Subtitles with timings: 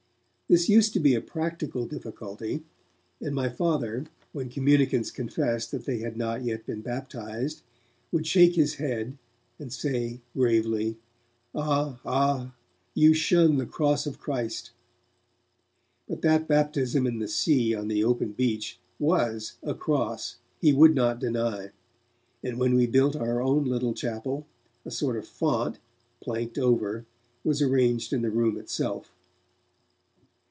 [0.49, 2.63] This used to be a practical difficulty,
[3.21, 7.61] and my Father, when communicants confessed that they had not yet been baptized,
[8.11, 9.17] would shake his head
[9.59, 10.97] and say gravely,
[11.55, 12.01] 'Ah!
[12.03, 12.53] ah!
[12.93, 14.71] you shun the Cross of Christ!'
[16.05, 20.93] But that baptism in the sea on the open beach was a 'cross', he would
[20.93, 21.71] not deny,
[22.43, 24.45] and when we built our own little chapel,
[24.83, 25.79] a sort of font,
[26.19, 27.05] planked over,
[27.45, 29.13] was arranged in the room itself.